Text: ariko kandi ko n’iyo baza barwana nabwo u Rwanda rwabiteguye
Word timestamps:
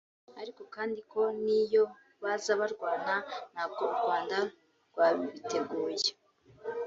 ariko 0.41 0.61
kandi 0.75 0.99
ko 1.11 1.21
n’iyo 1.43 1.83
baza 2.23 2.51
barwana 2.59 3.15
nabwo 3.53 3.81
u 3.91 3.93
Rwanda 3.99 4.37
rwabiteguye 4.91 6.09